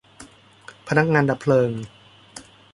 [0.87, 1.71] พนักงานดับเพลิง